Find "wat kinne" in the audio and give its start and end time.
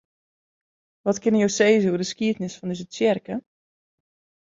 1.05-1.39